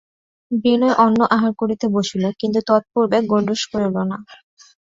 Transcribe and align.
বিনয় 0.63 0.95
অন্ন 1.03 1.19
আহার 1.35 1.51
করিতে 1.61 1.85
বসিল, 1.95 2.23
কিন্তু 2.39 2.59
তৎপূর্বে 2.69 3.17
গণ্ডূষ 3.31 3.61
করিল 3.71 3.95
না। 4.11 4.17